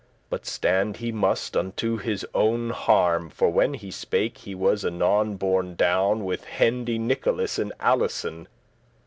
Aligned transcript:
But 0.31 0.47
stand 0.47 0.97
he 0.97 1.11
must 1.11 1.55
unto 1.55 1.97
his 1.97 2.25
owen 2.33 2.71
harm, 2.71 3.29
For 3.29 3.49
when 3.51 3.75
he 3.75 3.91
spake, 3.91 4.39
he 4.39 4.55
was 4.55 4.83
anon 4.83 5.35
borne 5.35 5.75
down 5.75 6.25
With 6.25 6.45
Hendy 6.45 6.97
Nicholas 6.97 7.59
and 7.59 7.71
Alisoun. 7.79 8.47